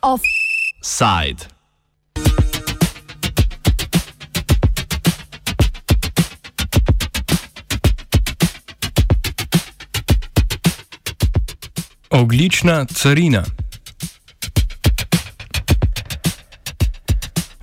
Offside. 0.00 1.48
Oglična 12.08 12.86
carina. 12.86 13.44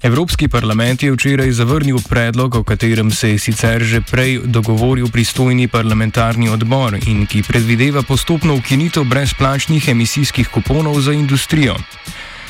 Evropski 0.04 0.48
parlament 0.48 1.04
je 1.04 1.12
včeraj 1.12 1.52
zavrnil 1.52 1.98
predlog, 2.10 2.56
o 2.56 2.64
katerem 2.64 3.12
se 3.12 3.30
je 3.30 3.40
sicer 3.40 3.84
že 3.84 4.02
prej 4.02 4.40
dogovoril 4.46 5.08
pristojni 5.08 5.68
parlamentarni 5.68 6.50
odbor 6.50 6.98
in 7.08 7.26
ki 7.26 7.44
predvideva 7.48 8.04
postopno 8.04 8.56
ukinitev 8.56 9.04
brezplačnih 9.04 9.88
emisijskih 9.88 10.48
kuponov 10.48 11.00
za 11.02 11.14
industrijo. 11.14 11.76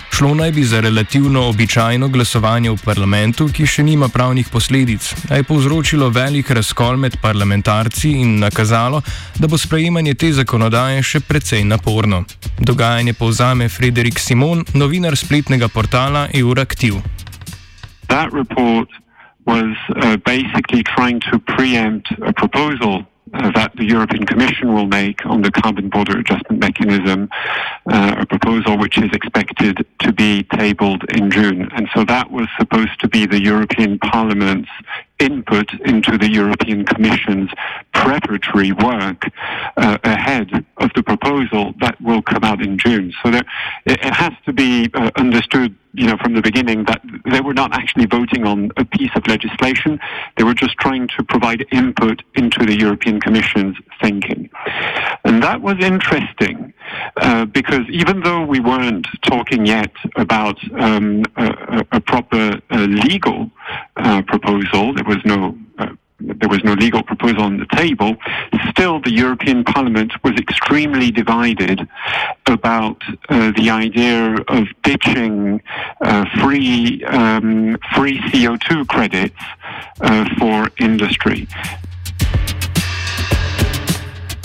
Šlo 0.10 0.34
naj 0.34 0.52
bi 0.52 0.64
za 0.64 0.80
relativno 0.80 1.46
običajno 1.50 2.08
glasovanje 2.08 2.70
v 2.70 2.78
parlamentu, 2.86 3.48
ki 3.54 3.66
še 3.66 3.84
nima 3.84 4.08
pravnih 4.10 4.50
posledic, 4.50 5.14
a 5.30 5.36
je 5.36 5.44
povzročilo 5.44 6.10
velik 6.10 6.50
razkol 6.50 6.98
med 6.98 7.18
parlamentarci 7.22 8.12
in 8.12 8.40
nakazalo, 8.40 9.02
da 9.38 9.48
bo 9.48 9.58
sprejemanje 9.58 10.14
te 10.14 10.34
zakonodaje 10.34 11.04
še 11.04 11.20
precej 11.20 11.64
naporno. 11.64 12.24
Dogajanje 12.60 13.14
povzame 13.14 13.70
Frederik 13.70 14.20
Simon, 14.20 14.66
novinar 14.74 15.18
spletnega 15.18 15.68
portala 15.68 16.30
Euraktiv. 16.34 17.23
That 18.10 18.32
report 18.32 18.90
was 19.46 19.76
uh, 19.96 20.18
basically 20.18 20.84
trying 20.84 21.20
to 21.32 21.40
preempt 21.40 22.12
a 22.22 22.34
proposal 22.34 23.06
uh, 23.34 23.52
that 23.52 23.76
the 23.76 23.84
European 23.84 24.26
Commission 24.26 24.74
will 24.74 24.86
make 24.86 25.26
on 25.26 25.42
the 25.42 25.50
carbon 25.52 25.90
border 25.90 26.20
adjustment 26.20 26.60
mechanism, 26.60 27.30
uh, 27.92 28.16
a 28.20 28.26
proposal 28.26 28.78
which 28.78 28.98
is 28.98 29.10
expected 29.12 29.86
to 30.00 30.14
be 30.14 30.44
tabled 30.44 31.04
in 31.16 31.32
June. 31.32 31.68
And 31.76 31.90
so 31.96 32.06
that 32.06 32.30
was 32.30 32.48
supposed 32.60 33.00
to 33.00 33.08
be 33.08 33.26
the 33.26 33.42
European 33.42 33.98
Parliament's 34.00 34.70
input 35.20 35.74
into 35.86 36.18
the 36.18 36.30
European 36.30 36.86
Commission's 36.86 37.50
preparatory 38.04 38.72
work 38.74 39.26
uh, 39.78 39.98
ahead 40.04 40.66
of 40.78 40.90
the 40.96 41.04
proposal 41.04 41.74
that 41.80 42.00
will 42.02 42.22
come 42.22 42.44
out 42.44 42.62
in 42.62 42.78
June. 42.78 43.14
So 43.24 43.32
there, 43.32 43.44
it, 43.86 44.04
has 44.04 44.34
to 44.46 44.54
be 44.54 44.90
uh, 44.94 45.10
understood, 45.16 45.76
you 45.94 46.08
know, 46.08 46.18
from 46.18 46.34
the 46.34 46.42
beginning 46.42 46.84
that 46.86 47.02
they 47.32 47.40
were 47.40 47.54
not 47.54 47.74
actually 47.74 48.06
voting 48.06 48.46
on 48.46 48.72
a 48.78 48.84
piece 48.84 49.12
of 49.16 49.26
legislation. 49.28 50.00
They 50.38 50.44
were 50.44 50.54
just 50.54 50.76
trying 50.78 51.08
to 51.18 51.24
provide 51.24 51.66
input 51.72 52.22
into 52.36 52.66
the 52.66 52.78
European 52.78 53.22
Commission's 53.22 53.78
thinking. 54.02 54.50
And 55.24 55.42
that 55.42 55.62
was 55.62 55.78
interesting 55.80 56.74
uh, 57.18 57.46
because 57.46 57.88
even 57.90 58.20
though 58.22 58.46
we 58.46 58.60
weren't 58.60 59.08
talking 59.22 59.66
yet 59.66 59.92
about 60.18 60.58
um, 60.80 61.24
a, 61.38 61.86
a, 61.94 62.02
proper 62.02 62.60
uh, 62.70 62.78
legal 63.08 63.50
uh, 63.96 64.22
proposal, 64.24 64.94
there 64.94 65.06
was 65.06 65.24
no 65.24 65.58
there 66.44 66.50
was 66.50 66.64
no 66.66 66.74
legal 66.74 67.02
proposal 67.02 67.44
on 67.44 67.58
the 67.58 67.66
table. 67.68 68.18
Still, 68.70 69.00
the 69.00 69.14
European 69.14 69.64
Parliament 69.64 70.12
was 70.26 70.34
extremely 70.34 71.10
divided 71.10 71.88
about 72.48 73.02
uh, 73.30 73.54
the 73.56 73.70
idea 73.70 74.36
of 74.50 74.68
ditching 74.82 75.62
uh, 76.02 76.26
free 76.42 77.02
um, 77.06 77.78
free 77.96 78.20
CO 78.30 78.58
two 78.58 78.84
credits 78.88 79.40
uh, 80.02 80.26
for 80.38 80.70
industry. 80.80 81.48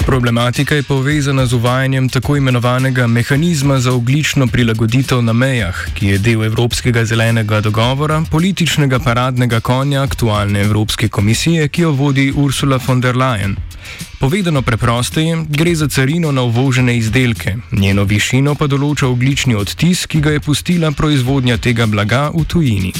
Problematika 0.08 0.74
je 0.74 0.82
povezana 0.82 1.46
z 1.46 1.52
uvajanjem 1.52 2.08
tako 2.08 2.36
imenovanega 2.36 3.06
mehanizma 3.06 3.80
za 3.80 3.92
oglično 3.92 4.46
prilagoditev 4.46 5.22
na 5.22 5.32
mejah, 5.32 5.76
ki 5.94 6.06
je 6.06 6.18
del 6.18 6.44
Evropskega 6.44 7.04
zelenega 7.04 7.60
dogovora, 7.60 8.22
političnega 8.30 8.98
paradnega 8.98 9.60
konja 9.60 10.02
aktualne 10.02 10.60
Evropske 10.60 11.08
komisije, 11.08 11.68
ki 11.68 11.82
jo 11.82 11.90
vodi 11.90 12.32
Ursula 12.36 12.78
von 12.86 13.00
der 13.00 13.16
Leyen. 13.16 13.56
Povedano 14.20 14.62
preprosteje, 14.62 15.44
gre 15.48 15.74
za 15.74 15.88
carino 15.88 16.32
na 16.32 16.42
uvožene 16.42 16.96
izdelke, 16.96 17.56
njeno 17.72 18.04
višino 18.04 18.54
pa 18.54 18.66
določa 18.66 19.06
oglični 19.06 19.54
odtis, 19.54 20.06
ki 20.06 20.20
ga 20.20 20.30
je 20.30 20.40
pustila 20.40 20.90
proizvodnja 20.90 21.56
tega 21.56 21.86
blaga 21.86 22.30
v 22.34 22.44
tujini. 22.48 22.92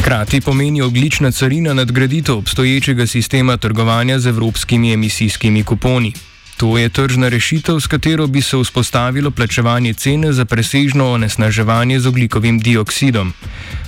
Hkrati 0.00 0.40
pomeni 0.40 0.82
oglična 0.82 1.30
carina 1.30 1.74
nadgraditev 1.74 2.34
obstoječega 2.34 3.06
sistema 3.06 3.56
trgovanja 3.56 4.18
z 4.18 4.26
evropskimi 4.26 4.92
emisijskimi 4.92 5.64
kuponi. 5.64 6.12
To 6.56 6.78
je 6.78 6.88
tržna 6.88 7.28
rešitev, 7.28 7.80
s 7.80 7.86
katero 7.86 8.26
bi 8.26 8.42
se 8.42 8.56
vzpostavilo 8.56 9.30
plačevanje 9.30 9.94
cene 9.94 10.32
za 10.32 10.44
presežno 10.44 11.12
onesnaževanje 11.12 12.00
z 12.00 12.06
oglikovim 12.06 12.58
dioksidom. 12.58 13.32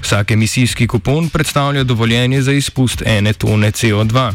Vsak 0.03 0.31
emisijski 0.31 0.87
kupon 0.87 1.29
predstavlja 1.29 1.85
dovoljenje 1.85 2.43
za 2.43 2.53
izpust 2.53 3.03
ene 3.07 3.33
tone 3.33 3.71
CO2. 3.73 4.33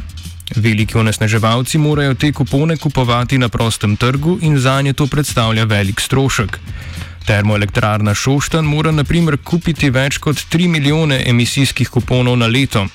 Veliki 0.55 0.97
onesnaževalci 0.97 1.77
morajo 1.77 2.13
te 2.13 2.31
kupone 2.31 2.77
kupovati 2.77 3.37
na 3.37 3.49
prostem 3.49 3.97
trgu 3.97 4.39
in 4.41 4.59
za 4.59 4.81
nje 4.81 4.93
to 4.93 5.07
predstavlja 5.07 5.63
velik 5.63 5.99
strošek. 5.99 6.59
Termoelektrarna 7.27 8.13
Šoštan 8.15 8.65
mora 8.65 8.91
naprimer 8.91 9.35
kupiti 9.43 9.89
več 9.91 10.15
kot 10.23 10.39
3 10.53 10.67
milijone 10.71 11.17
emisijskih 11.27 11.89
kuponov 11.91 12.37
na 12.39 12.47
leto. 12.47 12.85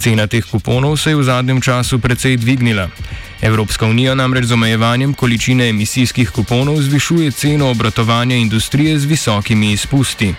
Cena 0.00 0.24
teh 0.26 0.44
kuponov 0.48 0.96
se 0.96 1.10
je 1.12 1.16
v 1.16 1.24
zadnjem 1.28 1.60
času 1.60 1.98
precej 2.00 2.38
dvignila. 2.40 2.88
Evropska 3.42 3.86
unija 3.86 4.14
namreč 4.14 4.44
z 4.48 4.56
omejevanjem 4.56 5.12
količine 5.14 5.68
emisijskih 5.68 6.30
kuponov 6.30 6.80
zvišuje 6.82 7.30
ceno 7.30 7.68
obratovanja 7.70 8.36
industrije 8.36 8.98
z 8.98 9.04
visokimi 9.04 9.72
izpusti. 9.72 10.32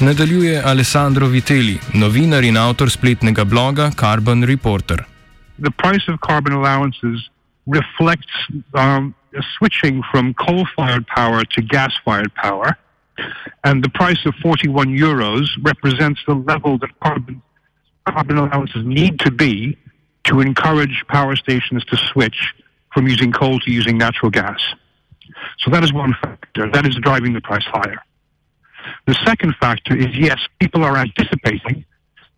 Nadaljuje 0.00 0.62
Alessandro 0.64 1.28
Vitelli, 1.28 1.76
novinar 1.94 2.44
in 2.44 2.56
avtor 2.56 2.90
spletnega 2.90 3.44
bloga 3.44 3.90
Carbon 4.00 4.44
Reporter. 4.44 5.04
The 5.60 5.74
price 5.82 6.08
of 6.12 6.16
carbon 6.28 6.52
allowances 6.52 7.29
reflects 7.66 8.26
um, 8.74 9.14
switching 9.56 10.02
from 10.10 10.34
coal 10.34 10.66
fired 10.76 11.06
power 11.06 11.44
to 11.44 11.62
gas 11.62 11.92
fired 12.04 12.34
power. 12.34 12.76
And 13.64 13.84
the 13.84 13.90
price 13.90 14.24
of 14.24 14.34
41 14.42 14.88
euros 14.88 15.46
represents 15.62 16.20
the 16.26 16.34
level 16.34 16.78
that 16.78 16.90
carbon, 17.00 17.42
carbon 18.08 18.38
allowances 18.38 18.84
need 18.84 19.20
to 19.20 19.30
be 19.30 19.76
to 20.24 20.40
encourage 20.40 21.04
power 21.08 21.36
stations 21.36 21.84
to 21.86 21.96
switch 21.96 22.54
from 22.92 23.06
using 23.06 23.30
coal 23.30 23.60
to 23.60 23.70
using 23.70 23.98
natural 23.98 24.30
gas. 24.30 24.60
So 25.58 25.70
that 25.70 25.84
is 25.84 25.92
one 25.92 26.14
factor. 26.22 26.70
That 26.70 26.86
is 26.86 26.96
driving 26.96 27.34
the 27.34 27.40
price 27.40 27.64
higher. 27.66 28.02
The 29.06 29.14
second 29.26 29.54
factor 29.60 29.94
is 29.94 30.08
yes, 30.16 30.38
people 30.58 30.82
are 30.82 30.96
anticipating 30.96 31.84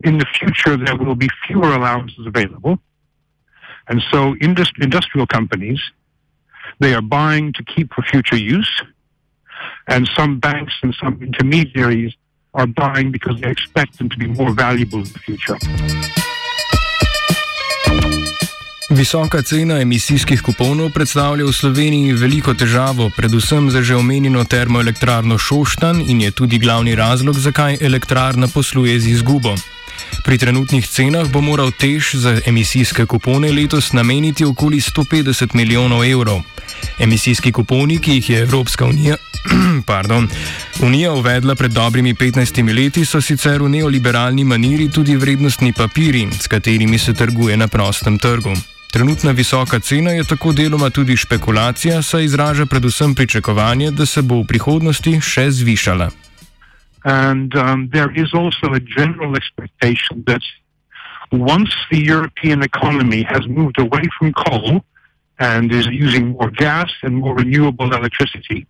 in 0.04 0.18
the 0.18 0.26
future 0.26 0.76
there 0.76 0.96
will 0.96 1.14
be 1.14 1.28
fewer 1.46 1.72
allowances 1.74 2.26
available. 2.26 2.78
And 3.88 4.00
so 4.10 4.34
indust- 4.40 4.78
industrial 4.80 5.26
companies 5.26 5.80
they 6.80 6.94
are 6.94 7.02
buying 7.02 7.52
to 7.52 7.62
keep 7.64 7.92
for 7.94 8.02
future 8.02 8.36
use. 8.36 8.72
And 9.88 10.08
some 10.16 10.40
banks 10.40 10.74
and 10.82 10.94
some 11.02 11.14
intermediaries 11.22 12.12
are 12.54 12.66
buying 12.66 13.12
because 13.12 13.40
they 13.40 13.50
expect 13.50 13.98
them 13.98 14.08
to 14.08 14.18
be 14.18 14.26
more 14.26 14.52
valuable 14.52 14.98
in 14.98 15.10
the 15.12 15.18
future. 15.18 15.58
Visoka 18.92 19.40
cena 19.42 19.80
emisijskih 19.80 20.42
kuponov 20.44 20.92
predstavlja 20.92 21.46
v 21.48 21.52
Sloveniji 21.52 22.12
veliko 22.12 22.52
težavo, 22.52 23.08
predvsem 23.16 23.70
za 23.72 23.80
že 23.80 23.96
omenjeno 23.96 24.44
termoelektrarno 24.44 25.38
Šoštan 25.38 26.04
in 26.04 26.20
je 26.20 26.30
tudi 26.30 26.58
glavni 26.58 26.92
razlog, 26.94 27.38
zakaj 27.38 27.80
elektrarna 27.80 28.52
posluje 28.52 29.00
z 29.00 29.16
izgubo. 29.16 29.56
Pri 30.24 30.38
trenutnih 30.38 30.86
cenah 30.86 31.28
bo 31.28 31.40
moral 31.40 31.70
Tež 31.70 32.14
za 32.14 32.40
emisijske 32.46 33.06
kupone 33.06 33.52
letos 33.52 33.92
nameniti 33.92 34.44
okoli 34.44 34.80
150 34.80 35.54
milijonov 35.54 36.04
evrov. 36.04 36.42
Emisijski 36.98 37.52
kuponi, 37.52 37.98
ki 37.98 38.12
jih 38.12 38.30
je 38.30 38.38
Evropska 38.42 38.84
unija, 38.86 39.16
pardon, 39.90 40.28
unija 40.82 41.12
uvedla 41.12 41.54
pred 41.54 41.70
dobrimi 41.70 42.14
15 42.14 42.74
leti, 42.74 43.04
so 43.04 43.20
sicer 43.20 43.62
v 43.62 43.68
neoliberalni 43.68 44.44
maniri 44.44 44.88
tudi 44.88 45.16
vrednostni 45.16 45.72
papiri, 45.72 46.28
s 46.40 46.46
katerimi 46.46 46.98
se 46.98 47.14
trguje 47.14 47.56
na 47.56 47.68
prostem 47.68 48.18
trgu. 48.18 48.54
Trenutna 48.92 49.30
visoka 49.30 49.80
cena 49.80 50.10
je 50.10 50.24
tako 50.24 50.52
deloma 50.52 50.90
tudi 50.90 51.16
špekulacija, 51.16 52.02
saj 52.02 52.24
izraža 52.24 52.66
predvsem 52.66 53.14
pričakovanje, 53.14 53.90
da 53.90 54.06
se 54.06 54.22
bo 54.22 54.42
v 54.42 54.46
prihodnosti 54.46 55.20
še 55.20 55.50
zvišala. 55.50 56.10
And 57.04 57.54
um, 57.56 57.90
there 57.92 58.12
is 58.12 58.32
also 58.32 58.72
a 58.72 58.80
general 58.80 59.36
expectation 59.36 60.24
that 60.26 60.42
once 61.32 61.74
the 61.90 61.98
European 61.98 62.62
economy 62.62 63.22
has 63.22 63.46
moved 63.48 63.78
away 63.78 64.02
from 64.18 64.32
coal 64.34 64.84
and 65.38 65.72
is 65.72 65.86
using 65.86 66.30
more 66.30 66.50
gas 66.50 66.90
and 67.02 67.16
more 67.16 67.34
renewable 67.34 67.92
electricity, 67.92 68.66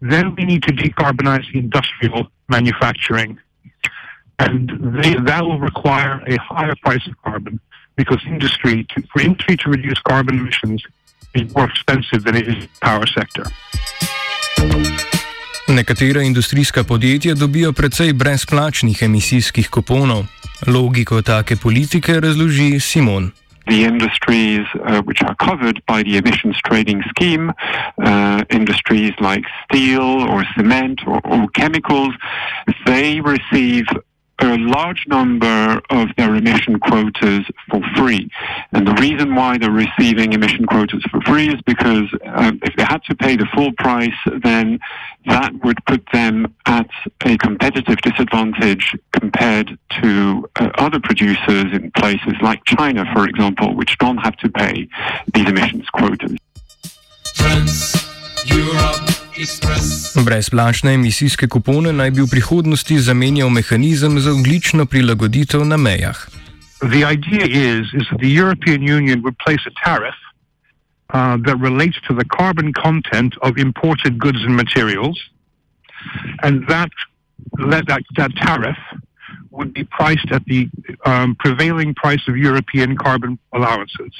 then 0.00 0.34
we 0.34 0.44
need 0.44 0.62
to 0.64 0.72
decarbonize 0.72 1.50
the 1.52 1.60
industrial 1.60 2.26
manufacturing. 2.48 3.38
And 4.38 4.68
they, 5.00 5.14
that 5.14 5.42
will 5.44 5.60
require 5.60 6.20
a 6.26 6.36
higher 6.38 6.74
price 6.82 7.06
of 7.06 7.14
carbon 7.22 7.60
because 7.96 8.18
industry, 8.26 8.84
to, 8.90 9.02
for 9.12 9.22
industry 9.22 9.56
to 9.58 9.70
reduce 9.70 10.00
carbon 10.00 10.40
emissions, 10.40 10.82
is 11.34 11.54
more 11.54 11.66
expensive 11.66 12.24
than 12.24 12.36
it 12.36 12.48
is 12.48 12.64
the 12.64 12.70
power 12.80 13.06
sector. 13.06 13.44
Nekatera 15.68 16.22
industrijska 16.22 16.84
podjetja 16.84 17.34
dobijo 17.34 17.72
precej 17.72 18.12
brezplačnih 18.12 19.02
emisijskih 19.02 19.68
kuponov. 19.70 20.24
Logiko 20.66 21.22
take 21.22 21.56
politike 21.56 22.20
razloži 22.20 22.80
Simon. 22.80 23.30
the 23.66 23.84
industries 23.84 24.66
uh, 24.86 25.02
which 25.02 25.22
are 25.22 25.36
covered 25.36 25.80
by 25.86 26.02
the 26.02 26.16
emissions 26.16 26.56
trading 26.64 27.02
scheme, 27.08 27.52
uh, 28.02 28.42
industries 28.50 29.12
like 29.20 29.44
steel 29.64 30.02
or 30.02 30.44
cement 30.56 31.00
or, 31.06 31.20
or 31.24 31.48
chemicals, 31.54 32.12
they 32.86 33.20
receive 33.20 33.84
a 34.50 34.58
large 34.58 35.06
number 35.06 35.80
of 35.90 36.08
their 36.16 36.34
emission 36.34 36.78
quotas 36.78 37.44
for 37.70 37.80
free. 37.96 38.30
And 38.72 38.86
the 38.86 38.94
reason 38.94 39.34
why 39.34 39.58
they're 39.58 39.70
receiving 39.70 40.32
emission 40.32 40.66
quotas 40.66 41.02
for 41.10 41.20
free 41.22 41.48
is 41.48 41.60
because 41.62 42.08
uh, 42.26 42.52
if 42.62 42.76
they 42.76 42.84
had 42.84 43.02
to 43.04 43.14
pay 43.14 43.36
the 43.36 43.46
full 43.54 43.72
price, 43.72 44.10
then 44.42 44.78
that 45.26 45.52
would 45.64 45.84
put 45.86 46.04
them 46.12 46.54
at 46.66 46.90
a 47.24 47.36
competitive 47.38 47.98
disadvantage 47.98 48.96
compared 49.12 49.78
to 50.02 50.48
uh, 50.56 50.70
other 50.74 51.00
producers 51.00 51.66
in 51.72 51.90
places 51.92 52.34
like 52.42 52.64
China, 52.64 53.04
for 53.12 53.28
example, 53.28 53.74
which 53.74 53.96
don't 53.98 54.18
have 54.18 54.36
to 54.38 54.48
pay 54.48 54.88
these 55.34 55.48
emissions 55.48 55.88
quotas. 55.90 56.36
Europe. 57.42 58.11
Brezplačne 60.24 60.94
emisijske 60.94 61.48
kupone 61.48 61.92
naj 61.92 62.10
bi 62.10 62.20
v 62.20 62.30
prihodnosti 62.30 62.98
zamenjal 62.98 63.50
mehanizem 63.50 64.18
za 64.20 64.32
oglično 64.32 64.86
prilagoditev 64.86 65.64
na 65.64 65.76
mejah. 65.76 66.18
The 66.80 67.02
idea 67.14 67.46
is, 67.46 67.86
is 67.94 68.06
that 68.10 68.20
the 68.20 68.34
European 68.42 68.82
Union 68.82 69.22
would 69.22 69.36
place 69.38 69.62
a 69.66 69.74
tariff 69.84 70.18
uh, 71.14 71.36
that 71.46 71.58
relates 71.60 71.98
to 72.08 72.14
the 72.14 72.24
carbon 72.38 72.72
content 72.72 73.34
of 73.42 73.58
imported 73.58 74.18
goods 74.18 74.42
and 74.46 74.56
materials, 74.56 75.18
and 76.42 76.66
that 76.68 76.90
that, 77.70 77.84
that 78.16 78.30
tariff 78.36 78.78
would 79.50 79.72
be 79.72 79.84
priced 79.84 80.30
at 80.32 80.44
the 80.46 80.68
um, 81.04 81.36
prevailing 81.38 81.94
price 81.94 82.22
of 82.28 82.36
European 82.36 82.96
carbon 82.96 83.38
allowances. 83.52 84.12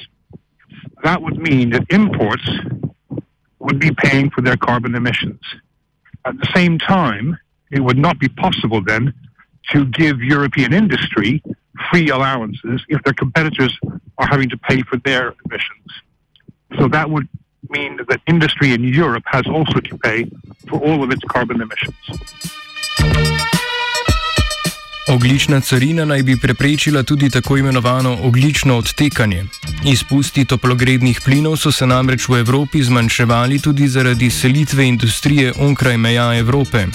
That 1.03 1.21
would 1.21 1.37
mean 1.37 1.71
that 1.71 1.83
imports 1.89 2.47
would 3.63 3.79
be 3.79 3.91
paying 3.91 4.29
for 4.29 4.41
their 4.41 4.57
carbon 4.57 4.95
emissions. 4.95 5.41
At 6.25 6.37
the 6.37 6.47
same 6.53 6.77
time, 6.77 7.37
it 7.71 7.79
would 7.79 7.97
not 7.97 8.19
be 8.19 8.29
possible 8.29 8.81
then 8.81 9.13
to 9.71 9.85
give 9.85 10.21
European 10.21 10.73
industry 10.73 11.41
free 11.89 12.09
allowances 12.09 12.81
if 12.89 13.01
their 13.03 13.13
competitors 13.13 13.77
are 14.17 14.27
having 14.27 14.49
to 14.49 14.57
pay 14.57 14.81
for 14.83 14.97
their 14.97 15.33
emissions. 15.45 15.87
So 16.77 16.87
that 16.89 17.09
would 17.09 17.27
mean 17.69 17.99
that 18.09 18.21
industry 18.27 18.73
in 18.73 18.83
Europe 18.83 19.23
has 19.27 19.47
also 19.47 19.79
to 19.79 19.97
pay 19.97 20.29
for 20.67 20.79
all 20.79 21.03
of 21.03 21.11
its 21.11 21.23
carbon 21.23 21.61
emissions. 21.61 21.95
Oglična 25.07 25.59
carina 25.61 26.05
naj 26.05 26.23
bi 26.23 26.37
preprečila 26.39 27.03
tudi 27.03 27.29
tako 27.29 27.57
imenovano 27.57 28.17
oglično 28.21 28.77
odtekanje. 28.77 29.45
Izpusti 29.85 30.45
toplogrednih 30.45 31.21
plinov 31.25 31.57
so 31.57 31.71
se 31.71 31.87
namreč 31.87 32.27
v 32.27 32.39
Evropi 32.39 32.83
zmanjševali 32.83 33.59
tudi 33.59 33.87
zaradi 33.87 34.29
selitve 34.29 34.87
industrije 34.87 35.53
onkraj 35.57 35.97
meja 35.97 36.37
Evrope. 36.37 36.85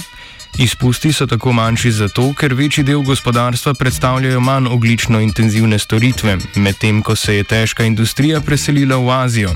Izpusti 0.58 1.12
so 1.12 1.26
tako 1.26 1.52
manjši 1.52 1.90
zato, 1.92 2.32
ker 2.32 2.54
večji 2.54 2.84
del 2.84 3.02
gospodarstva 3.02 3.74
predstavljajo 3.74 4.40
manj 4.40 4.66
oglično 4.66 5.20
intenzivne 5.20 5.78
storitve, 5.78 6.38
medtem 6.54 7.02
ko 7.02 7.16
se 7.16 7.36
je 7.36 7.44
težka 7.44 7.84
industrija 7.84 8.40
preselila 8.40 8.96
v 8.96 9.10
Azijo. 9.10 9.54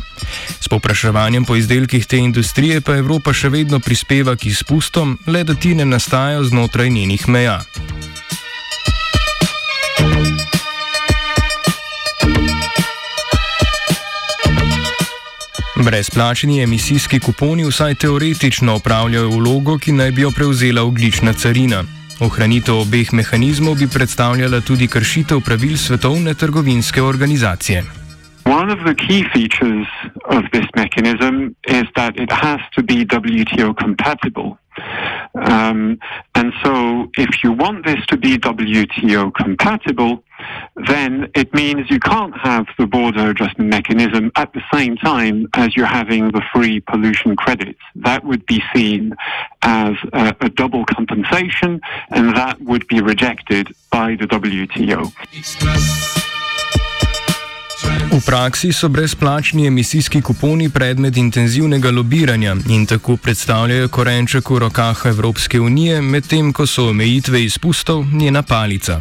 S 0.60 0.68
popraševanjem 0.68 1.44
po 1.44 1.56
izdelkih 1.56 2.06
te 2.06 2.18
industrije 2.18 2.80
pa 2.80 2.96
Evropa 2.96 3.32
še 3.32 3.48
vedno 3.48 3.80
prispeva 3.80 4.36
k 4.36 4.46
izpustom, 4.46 5.18
le 5.26 5.44
da 5.44 5.54
ti 5.54 5.74
ne 5.74 5.84
nastajajo 5.84 6.44
znotraj 6.44 6.90
njenih 6.90 7.28
meja. 7.28 7.62
Brezplačni 15.84 16.62
emisijski 16.62 17.18
kuponi 17.20 17.64
vsaj 17.64 17.94
teoretično 17.94 18.74
opravljajo 18.74 19.28
vlogo, 19.28 19.78
ki 19.78 19.92
naj 19.92 20.10
bi 20.10 20.22
jo 20.22 20.30
prevzela 20.30 20.82
oglična 20.82 21.32
carina. 21.32 21.82
Ohranitev 22.20 22.76
obeh 22.84 23.12
mehanizmov 23.12 23.74
bi 23.74 23.88
predstavljala 23.88 24.60
tudi 24.60 24.86
kršitev 24.86 25.40
pravil 25.40 25.76
Svetovne 25.76 26.34
trgovinske 26.34 27.02
organizacije. 27.02 27.82
One 28.44 28.72
of 28.72 28.78
the 28.86 28.94
key 28.94 29.24
features 29.34 29.88
of 30.24 30.42
this 30.52 30.68
mechanism 30.76 31.34
is 31.66 31.86
that 31.94 32.12
it 32.16 32.30
has 32.30 32.60
to 32.76 32.82
be 32.82 33.04
WTO 33.04 33.74
compatible. 33.84 34.58
Um, 35.34 35.98
and 36.34 36.52
so, 36.62 36.72
if 37.16 37.30
you 37.42 37.52
want 37.52 37.86
this 37.86 38.06
to 38.06 38.16
be 38.16 38.38
WTO 38.38 39.32
compatible, 39.42 40.22
then 40.86 41.30
it 41.34 41.52
means 41.54 41.90
you 41.90 42.00
can't 42.00 42.36
have 42.38 42.66
the 42.78 42.86
border 42.86 43.30
adjustment 43.30 43.70
mechanism 43.70 44.30
at 44.36 44.52
the 44.52 44.62
same 44.72 44.96
time 44.96 45.48
as 45.54 45.76
you're 45.76 45.86
having 45.86 46.30
the 46.32 46.42
free 46.52 46.80
pollution 46.80 47.36
credits. 47.36 47.80
That 47.96 48.24
would 48.24 48.44
be 48.46 48.62
seen 48.74 49.14
as 49.62 49.94
a, 50.12 50.34
a 50.40 50.48
double 50.48 50.84
compensation, 50.84 51.80
and 52.10 52.36
that 52.36 52.60
would 52.60 52.86
be 52.88 53.00
rejected 53.00 53.74
by 53.90 54.16
the 54.16 54.26
WTO. 54.26 55.12
V 58.12 58.20
praksi 58.26 58.72
so 58.72 58.88
brezplačni 58.88 59.66
emisijski 59.66 60.20
kuponi 60.22 60.68
predmet 60.70 61.16
intenzivnega 61.16 61.90
lobiranja 61.90 62.56
in 62.68 62.86
tako 62.86 63.16
predstavljajo 63.16 63.88
korenček 63.88 64.50
v 64.50 64.58
rokah 64.58 65.00
Evropske 65.04 65.60
unije, 65.60 66.00
medtem 66.02 66.52
ko 66.52 66.66
so 66.66 66.90
omejitve 66.90 67.44
izpustov 67.44 68.04
njena 68.12 68.42
palica. 68.42 69.00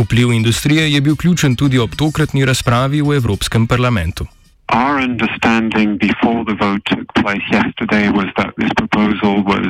Vpliv 0.00 0.32
industrije 0.32 0.92
je 0.92 1.00
bil 1.00 1.16
ključen 1.16 1.56
tudi 1.56 1.78
ob 1.78 1.94
tokratni 1.94 2.44
razpravi 2.44 3.02
v 3.02 3.16
Evropskem 3.16 3.66
parlamentu. 3.66 4.26
Our 4.72 5.00
understanding 5.00 5.98
before 5.98 6.44
the 6.44 6.54
vote 6.54 6.82
took 6.86 7.12
place 7.14 7.42
yesterday 7.50 8.08
was 8.08 8.26
that 8.36 8.54
this 8.56 8.70
proposal 8.76 9.42
was, 9.42 9.66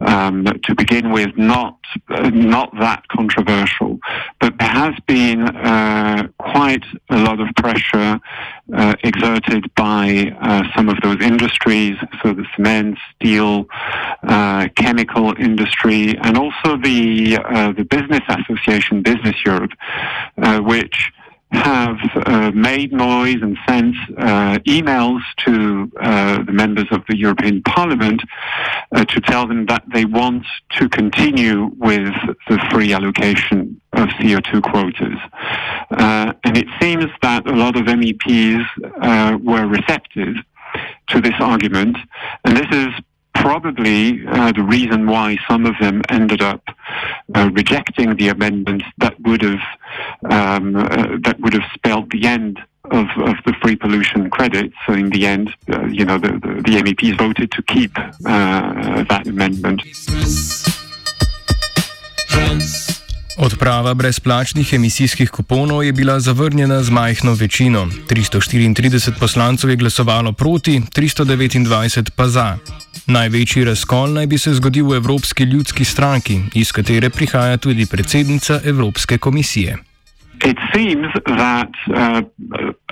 um, 0.00 0.44
to 0.44 0.74
begin 0.76 1.10
with, 1.10 1.36
not 1.36 1.78
uh, 2.08 2.30
not 2.30 2.70
that 2.78 3.08
controversial, 3.08 3.98
but 4.40 4.56
there 4.58 4.68
has 4.68 4.94
been 5.08 5.42
uh, 5.42 6.28
quite 6.38 6.84
a 7.08 7.18
lot 7.18 7.40
of 7.40 7.48
pressure 7.56 8.20
uh, 8.72 8.94
exerted 9.02 9.64
by 9.74 10.32
uh, 10.40 10.62
some 10.76 10.88
of 10.88 11.00
those 11.02 11.20
industries, 11.20 11.96
so 12.22 12.32
the 12.32 12.46
cement, 12.54 12.96
steel, 13.16 13.66
uh, 14.22 14.68
chemical 14.76 15.34
industry, 15.40 16.16
and 16.18 16.38
also 16.38 16.76
the 16.76 17.36
uh, 17.36 17.72
the 17.72 17.84
business 17.84 18.22
association, 18.28 19.02
Business 19.02 19.36
Europe, 19.44 19.72
which 20.64 21.10
have 21.52 21.98
uh, 22.14 22.52
made 22.54 22.92
noise 22.92 23.38
and 23.42 23.56
sent 23.68 23.96
uh, 24.18 24.58
emails 24.66 25.20
to 25.38 25.90
uh, 26.00 26.42
the 26.44 26.52
members 26.52 26.86
of 26.90 27.02
the 27.08 27.16
European 27.16 27.62
Parliament 27.62 28.22
uh, 28.92 29.04
to 29.04 29.20
tell 29.20 29.46
them 29.46 29.66
that 29.66 29.82
they 29.92 30.04
want 30.04 30.46
to 30.70 30.88
continue 30.88 31.72
with 31.76 32.14
the 32.48 32.58
free 32.70 32.92
allocation 32.92 33.80
of 33.92 34.08
CO2 34.10 34.62
quotas. 34.62 35.18
Uh, 35.90 36.32
and 36.44 36.56
it 36.56 36.68
seems 36.80 37.06
that 37.22 37.46
a 37.46 37.54
lot 37.54 37.76
of 37.76 37.84
MEPs 37.86 38.64
uh, 39.02 39.38
were 39.42 39.66
receptive 39.66 40.36
to 41.08 41.20
this 41.20 41.34
argument. 41.40 41.96
And 42.44 42.56
this 42.56 42.68
is 42.70 42.94
probably 43.40 44.26
uh, 44.26 44.52
the 44.52 44.62
reason 44.62 45.06
why 45.06 45.36
some 45.48 45.66
of 45.66 45.74
them 45.80 46.02
ended 46.08 46.42
up 46.42 46.62
uh, 47.34 47.50
rejecting 47.52 48.16
the 48.16 48.28
amendment 48.28 48.82
that 48.98 49.18
would 49.20 49.42
have 49.42 49.60
um, 50.30 50.76
uh, 50.76 51.16
that 51.22 51.36
would 51.40 51.54
have 51.54 51.68
spelled 51.74 52.10
the 52.10 52.26
end 52.26 52.58
of, 52.84 53.06
of 53.16 53.36
the 53.46 53.54
free 53.62 53.76
pollution 53.76 54.30
credit. 54.30 54.72
So 54.86 54.92
in 54.92 55.10
the 55.10 55.26
end, 55.26 55.54
uh, 55.72 55.86
you 55.86 56.04
know, 56.04 56.18
the, 56.18 56.32
the, 56.32 56.62
the, 56.62 56.82
MEPs 56.82 57.18
voted 57.18 57.50
to 57.52 57.62
keep 57.62 57.96
uh, 57.98 59.04
that 59.04 59.26
amendment. 59.26 59.82
Odprava 63.36 63.94
brezplačnih 63.94 64.72
emisijskih 64.72 65.30
kuponov 65.30 65.84
je 65.84 65.92
bila 65.92 66.20
zavrnjena 66.20 66.82
z 66.82 66.90
majhno 66.90 67.34
večino. 67.34 67.86
334 68.08 69.12
poslancev 69.20 69.70
je 69.70 69.76
glasovalo 69.76 70.32
proti, 70.32 70.80
329 70.96 72.10
pa 72.16 72.28
za. 72.28 72.58
Največji 73.06 73.64
razkol 73.64 74.12
naj 74.12 74.26
bi 74.26 74.38
se 74.38 74.54
zgodil 74.54 74.86
v 74.86 74.96
Evropski 74.96 75.44
ljudski 75.44 75.84
stranki, 75.84 76.40
iz 76.54 76.72
katere 76.72 77.10
prihaja 77.10 77.56
tudi 77.56 77.86
predsednica 77.86 78.60
Evropske 78.64 79.18
komisije. 79.18 79.89
It 80.42 80.56
seems 80.74 81.06
that 81.26 81.70
uh, 81.94 82.22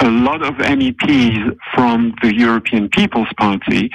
a 0.01 0.11
lot 0.11 0.43
of 0.43 0.55
MEPs 0.55 1.57
from 1.75 2.15
the 2.23 2.35
European 2.35 2.89
People's 2.89 3.33
Party, 3.39 3.91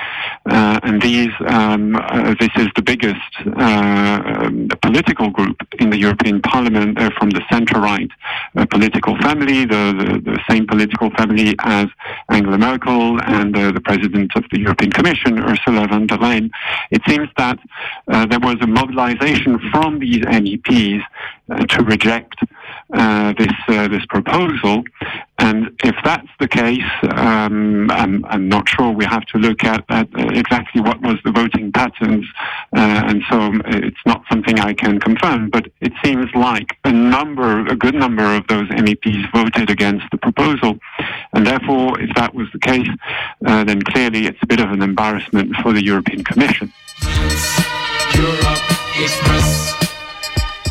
uh, 0.50 0.80
and 0.84 1.02
these 1.02 1.32
um, 1.48 1.96
uh, 1.96 2.34
this 2.40 2.50
is 2.56 2.68
the 2.76 2.82
biggest 2.82 3.20
uh, 3.56 4.50
political 4.82 5.30
group 5.30 5.58
in 5.80 5.90
the 5.90 5.98
European 5.98 6.42
Parliament 6.42 7.00
uh, 7.00 7.10
from 7.18 7.30
the 7.30 7.42
centre-right 7.52 8.10
uh, 8.56 8.66
political 8.66 9.18
family, 9.18 9.66
the, 9.66 9.94
the, 9.98 10.32
the, 10.32 10.40
same 10.50 10.66
political 10.68 11.10
family 11.12 11.56
as 11.60 11.88
Angela 12.30 12.58
Merkel 12.58 13.22
and 13.22 13.56
the 13.56 13.82
President 13.84 14.32
of 14.36 14.44
the 14.52 14.60
European 14.60 14.92
Commission, 14.92 15.40
Ursula 15.40 15.88
von 15.88 16.08
der 16.08 16.18
Leyen. 16.18 16.50
It 16.92 17.02
seems 17.08 17.30
that 17.38 17.60
there 18.08 18.40
was 18.40 18.58
a 18.62 18.68
mobilization 18.68 19.60
from 19.72 20.00
these 20.00 20.24
MEPs 20.26 21.04
to 21.70 21.84
reject 21.84 22.36
uh, 22.94 23.34
this 23.38 23.54
uh, 23.68 23.88
this 23.88 24.06
proposal. 24.08 24.84
And 25.40 25.72
if 25.84 25.96
that's 26.06 26.28
the 26.40 26.48
case, 26.48 26.82
um, 27.10 27.90
I'm, 27.92 28.24
I'm, 28.26 28.48
not 28.48 28.70
sure. 28.70 28.92
We 28.92 29.04
have 29.04 29.26
to 29.26 29.38
look 29.38 29.64
at, 29.64 29.84
at 29.90 30.08
exactly 30.14 30.80
what 30.80 31.02
was 31.02 31.18
the 31.26 31.32
voting 31.32 31.72
patterns, 31.72 32.26
uh, 32.76 33.04
and 33.08 33.24
so 33.30 33.52
it's 33.66 33.98
not 34.06 34.24
something 34.30 34.60
I 34.60 34.74
can 34.74 35.00
confirm. 35.00 35.50
But 35.50 35.68
it 35.82 35.92
seems 36.04 36.30
like 36.36 36.78
a 36.86 36.92
number, 36.92 37.66
a 37.66 37.76
good 37.76 37.96
number 37.96 38.24
of 38.24 38.48
those 38.48 38.70
MEPs 38.70 39.32
voted 39.34 39.70
against 39.70 40.06
the 40.12 40.18
proposal, 40.18 40.78
and 41.34 41.46
therefore, 41.46 42.00
if 42.00 42.14
that 42.16 42.34
was 42.34 42.48
the 42.54 42.60
case, 42.60 42.88
uh, 43.46 43.64
then 43.64 43.82
clearly 43.82 44.28
it's 44.28 44.40
a 44.44 44.48
bit 44.48 44.60
of 44.60 44.72
an 44.72 44.82
embarrassment 44.82 45.56
for 45.58 45.74
the 45.74 45.84
European 45.84 46.24
Commission. 46.24 46.72
Europe 48.16 48.64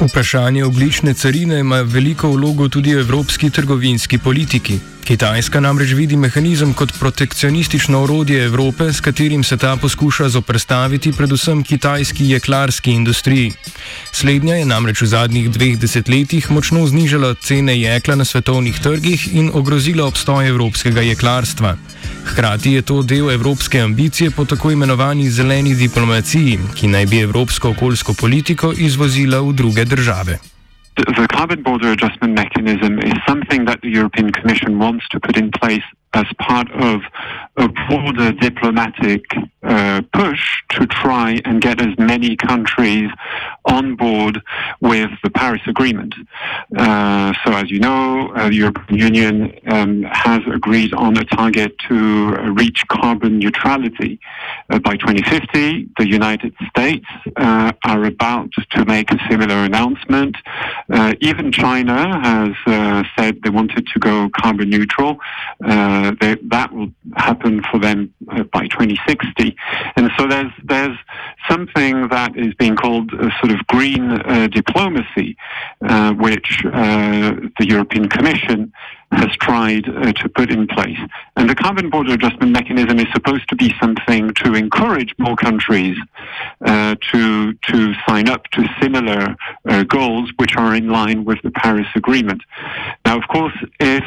Vprašanje 0.02 0.64
oglične 0.64 1.14
carine 1.14 1.58
ima 1.58 1.80
veliko 1.80 2.30
vlogo 2.30 2.68
tudi 2.68 2.94
v 2.94 3.00
evropski 3.00 3.50
trgovinski 3.50 4.18
politiki. 4.18 4.78
Kitajska 5.04 5.60
namreč 5.60 5.92
vidi 5.94 6.16
mehanizem 6.16 6.72
kot 6.74 6.92
protekcionistično 6.98 8.02
orodje 8.02 8.44
Evrope, 8.44 8.92
s 8.92 9.00
katerim 9.00 9.44
se 9.44 9.56
ta 9.56 9.76
poskuša 9.76 10.28
zoprstaviti 10.28 11.12
predvsem 11.12 11.62
kitajski 11.62 12.30
jeklarski 12.30 12.90
industriji. 12.90 13.52
Slednja 14.12 14.54
je 14.54 14.64
namreč 14.64 15.02
v 15.02 15.06
zadnjih 15.06 15.50
dveh 15.50 15.78
desetletjih 15.78 16.50
močno 16.50 16.86
znižala 16.86 17.34
cene 17.34 17.78
jekla 17.80 18.14
na 18.14 18.24
svetovnih 18.24 18.80
trgih 18.80 19.28
in 19.34 19.50
ogrozila 19.54 20.06
obstoj 20.06 20.48
evropskega 20.48 21.00
jeklarstva. 21.00 21.76
Hkrati 22.24 22.72
je 22.72 22.82
to 22.82 23.02
del 23.02 23.30
evropske 23.30 23.80
ambicije 23.80 24.30
po 24.30 24.44
tako 24.44 24.70
imenovani 24.70 25.30
zeleni 25.30 25.74
diplomaciji, 25.74 26.58
ki 26.74 26.88
naj 26.88 27.06
bi 27.06 27.20
evropsko 27.20 27.70
okoljsko 27.70 28.14
politiko 28.20 28.72
izvozila 28.76 29.40
v 29.40 29.52
druge 29.52 29.84
države. 29.84 30.38
The 30.96 31.26
carbon 31.36 31.62
border 31.62 31.90
adjustment 31.92 32.32
mechanism 32.42 32.98
is 33.00 33.16
something 33.28 33.66
that 33.68 33.80
the 33.80 33.92
European 33.98 34.32
Commission 34.32 34.72
wants 34.84 35.08
to 35.12 35.20
put 35.20 35.36
in 35.36 35.50
place 35.60 35.86
as 36.14 36.26
part 36.38 36.70
of 36.72 37.00
a 37.56 37.68
broader 37.68 38.32
diplomatic 38.32 39.24
uh, 39.62 40.02
push 40.12 40.62
to 40.70 40.86
try 40.86 41.38
and 41.44 41.60
get 41.60 41.80
as 41.80 41.96
many 41.98 42.34
countries 42.36 43.10
on 43.66 43.94
board 43.94 44.42
with 44.80 45.10
the 45.22 45.30
Paris 45.30 45.60
Agreement. 45.66 46.14
Uh, 46.76 47.32
so, 47.44 47.52
as 47.52 47.70
you 47.70 47.78
know, 47.78 48.32
uh, 48.34 48.48
the 48.48 48.56
European 48.56 48.98
Union 48.98 49.58
um, 49.66 50.02
has 50.02 50.40
agreed 50.52 50.92
on 50.94 51.16
a 51.16 51.24
target 51.24 51.76
to 51.88 52.30
reach 52.52 52.82
carbon 52.88 53.38
neutrality 53.38 54.18
uh, 54.70 54.78
by 54.80 54.96
2050. 54.96 55.88
The 55.98 56.08
United 56.08 56.54
States 56.68 57.06
uh, 57.36 57.72
are 57.84 58.04
about 58.04 58.50
to 58.70 58.84
make 58.84 59.12
a 59.12 59.18
similar 59.30 59.56
announcement. 59.56 60.36
Uh, 60.90 61.14
even 61.20 61.52
China 61.52 62.20
has 62.20 63.06
said 63.16 63.40
they 63.42 63.50
wanted 63.50 63.86
to 63.86 63.98
go 63.98 64.28
carbon 64.30 64.70
neutral. 64.70 65.18
Uh, 65.64 66.01
they, 66.20 66.36
that 66.50 66.72
will 66.72 66.90
happen 67.16 67.62
for 67.70 67.78
them 67.78 68.12
uh, 68.30 68.42
by 68.44 68.66
2060. 68.68 69.56
And 69.96 70.10
so 70.18 70.26
there's 70.26 70.52
there's 70.64 70.98
something 71.48 72.08
that 72.08 72.36
is 72.36 72.54
being 72.54 72.76
called 72.76 73.12
a 73.12 73.30
sort 73.40 73.52
of 73.52 73.66
green 73.66 74.10
uh, 74.10 74.48
diplomacy, 74.48 75.36
uh, 75.82 76.12
which 76.14 76.64
uh, 76.66 77.34
the 77.58 77.66
European 77.66 78.08
Commission 78.08 78.72
has 79.12 79.30
tried 79.36 79.88
uh, 79.88 80.12
to 80.12 80.28
put 80.28 80.50
in 80.50 80.66
place. 80.66 80.98
And 81.36 81.48
the 81.48 81.54
carbon 81.54 81.90
border 81.90 82.14
adjustment 82.14 82.52
mechanism 82.52 82.98
is 82.98 83.06
supposed 83.12 83.48
to 83.50 83.56
be 83.56 83.74
something 83.80 84.32
to 84.34 84.54
encourage 84.54 85.14
more 85.18 85.36
countries 85.36 85.96
uh, 86.64 86.96
to 87.12 87.52
to 87.52 87.94
sign 88.06 88.28
up 88.28 88.44
to 88.52 88.66
similar 88.80 89.36
uh, 89.68 89.82
goals, 89.84 90.30
which 90.36 90.56
are 90.56 90.74
in 90.74 90.88
line 90.88 91.24
with 91.24 91.38
the 91.42 91.50
Paris 91.50 91.86
Agreement. 91.94 92.42
Now, 93.04 93.18
of 93.18 93.28
course, 93.28 93.54
if 93.80 94.04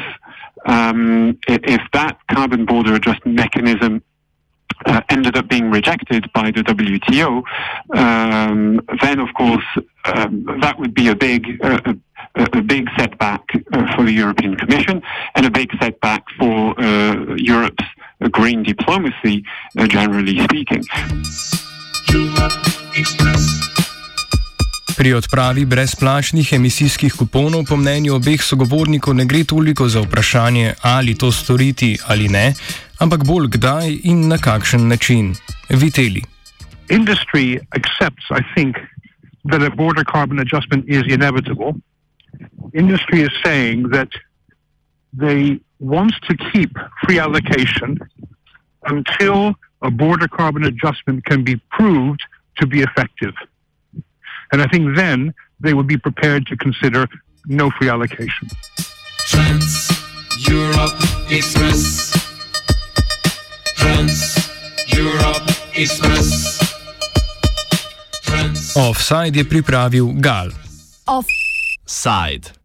um, 0.64 1.38
if 1.48 1.80
that 1.92 2.18
carbon 2.30 2.64
border 2.64 2.94
adjustment 2.94 3.36
mechanism 3.36 4.02
uh, 4.84 5.00
ended 5.10 5.36
up 5.36 5.48
being 5.48 5.70
rejected 5.70 6.30
by 6.32 6.50
the 6.50 6.62
WTO, 6.62 7.42
um, 7.96 8.80
then 9.02 9.20
of 9.20 9.28
course 9.34 9.64
um, 10.04 10.44
that 10.60 10.78
would 10.78 10.94
be 10.94 11.08
a 11.08 11.16
big 11.16 11.58
uh, 11.62 11.94
a, 12.34 12.58
a, 12.58 12.62
big 12.62 12.88
setback 12.98 13.42
uh, 13.72 13.96
for 13.96 14.04
the 14.04 14.12
European 14.12 14.56
Commission 14.56 15.02
and 15.34 15.46
a 15.46 15.50
big 15.50 15.70
setback 15.80 16.24
for 16.38 16.78
uh, 16.80 17.34
Europe's 17.36 17.84
green 18.30 18.62
diplomacy, 18.62 19.44
uh, 19.78 19.86
generally 19.86 20.38
speaking. 20.44 20.84
Pri 24.96 25.12
odpravi 25.12 25.66
brezplačnih 25.68 26.52
emisijskih 26.52 27.12
kuponov 27.12 27.66
po 27.68 27.76
mnenju 27.76 28.14
obeh 28.16 28.42
sogovornikov 28.42 29.14
ne 29.14 29.24
gre 29.28 29.42
toliko 29.44 29.88
za 29.88 30.00
vprašanje, 30.00 30.74
ali 30.82 31.14
to 31.14 31.28
storiti 31.32 31.98
ali 32.08 32.28
ne, 32.28 32.54
ampak 32.98 33.24
bolj 33.28 33.50
kdaj 33.58 33.92
in 34.02 34.28
na 34.28 34.38
kakšen 34.38 34.88
način. 34.88 35.34
Viteli. 35.68 36.22
Industry 36.88 37.60
accepts, 37.76 38.30
I 38.30 38.40
think, 38.54 38.76
that 39.50 39.62
a 39.62 39.70
border 39.70 40.04
carbon 40.04 40.38
adjustment 40.38 40.88
is 40.88 41.04
inevitable. 41.08 41.74
Industry 42.72 43.20
is 43.20 43.32
saying 43.44 43.90
that 43.92 44.08
they 45.12 45.60
want 45.78 46.14
to 46.28 46.34
keep 46.52 46.72
free 47.04 47.18
allocation 47.18 47.98
until 48.88 49.54
a 49.82 49.90
border 49.90 50.28
carbon 50.28 50.64
adjustment 50.64 51.24
can 51.28 51.44
be 51.44 51.60
proved 51.76 52.20
to 52.60 52.66
be 52.66 52.80
effective. 52.80 53.34
And 54.52 54.62
I 54.62 54.66
think 54.66 54.96
then 54.96 55.34
they 55.60 55.74
would 55.74 55.86
be 55.86 55.98
prepared 55.98 56.46
to 56.46 56.56
consider 56.56 57.08
no 57.46 57.70
free 57.70 57.88
allocation. 57.88 58.48
Trans 59.26 59.90
Europe 60.48 60.98
Express. 61.30 62.12
Trans 63.76 64.48
Europe 64.88 65.48
Express. 65.74 66.58
Trans 68.22 68.76
Offside 68.76 69.36
je 69.36 69.44
pripravil 69.44 70.12
Gal. 70.20 70.50
Offside. 71.06 72.55